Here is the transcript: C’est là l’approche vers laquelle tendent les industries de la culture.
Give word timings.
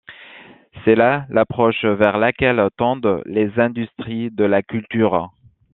C’est 0.83 0.95
là 0.95 1.27
l’approche 1.29 1.85
vers 1.85 2.17
laquelle 2.17 2.67
tendent 2.75 3.21
les 3.27 3.59
industries 3.59 4.31
de 4.31 4.43
la 4.45 4.63
culture. 4.63 5.29